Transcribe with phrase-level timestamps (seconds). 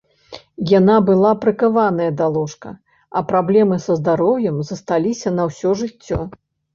[0.77, 2.71] Яна была прыкаваная да ложка,
[3.21, 6.19] а праблемы са здароўем засталіся на ўсё жыццё.